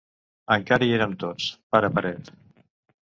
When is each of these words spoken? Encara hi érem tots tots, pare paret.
Encara 0.55 0.87
hi 0.87 0.95
érem 0.97 1.13
tots 1.23 1.49
tots, 1.49 1.53
pare 1.77 1.93
paret. 1.99 2.33